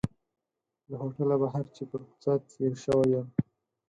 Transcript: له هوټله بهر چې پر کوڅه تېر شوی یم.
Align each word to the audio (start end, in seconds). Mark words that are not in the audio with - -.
له 0.89 0.95
هوټله 1.01 1.35
بهر 1.41 1.65
چې 1.75 1.83
پر 1.89 2.01
کوڅه 2.09 2.33
تېر 2.51 2.73
شوی 2.83 3.07
یم. 3.13 3.27